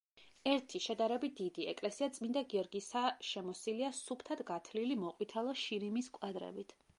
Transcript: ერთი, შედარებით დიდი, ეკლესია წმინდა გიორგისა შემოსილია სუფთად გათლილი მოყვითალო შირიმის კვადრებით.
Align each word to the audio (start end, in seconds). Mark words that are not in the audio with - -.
ერთი, 0.51 0.79
შედარებით 0.85 1.35
დიდი, 1.41 1.67
ეკლესია 1.73 2.07
წმინდა 2.15 2.43
გიორგისა 2.53 3.03
შემოსილია 3.27 3.93
სუფთად 3.99 4.43
გათლილი 4.49 4.97
მოყვითალო 5.05 5.55
შირიმის 5.67 6.11
კვადრებით. 6.19 6.77